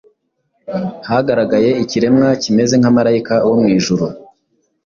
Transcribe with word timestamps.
hagaragaye 1.09 1.69
ikiremwa 1.83 2.27
kimeze 2.41 2.73
nka 2.79 2.91
Malayika 2.97 3.33
wo 3.47 3.55
mwijuru 3.61 4.05